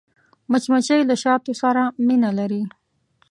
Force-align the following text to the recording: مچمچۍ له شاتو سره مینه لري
مچمچۍ 0.51 1.01
له 1.09 1.15
شاتو 1.23 1.51
سره 1.61 1.83
مینه 2.07 2.29
لري 2.39 2.61